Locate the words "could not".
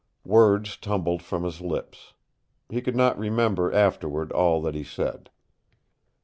2.81-3.19